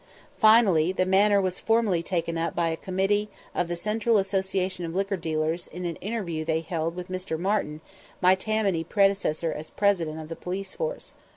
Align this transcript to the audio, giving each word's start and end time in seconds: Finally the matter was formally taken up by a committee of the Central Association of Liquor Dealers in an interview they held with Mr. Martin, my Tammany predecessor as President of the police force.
Finally 0.39 0.91
the 0.91 1.05
matter 1.05 1.39
was 1.39 1.59
formally 1.59 2.01
taken 2.01 2.35
up 2.35 2.55
by 2.55 2.69
a 2.69 2.75
committee 2.75 3.29
of 3.53 3.67
the 3.67 3.75
Central 3.75 4.17
Association 4.17 4.83
of 4.83 4.95
Liquor 4.95 5.15
Dealers 5.15 5.67
in 5.67 5.85
an 5.85 5.97
interview 5.97 6.43
they 6.43 6.61
held 6.61 6.95
with 6.95 7.07
Mr. 7.07 7.37
Martin, 7.37 7.81
my 8.19 8.33
Tammany 8.33 8.83
predecessor 8.83 9.53
as 9.53 9.69
President 9.69 10.19
of 10.19 10.27
the 10.27 10.35
police 10.35 10.73
force. 10.73 11.13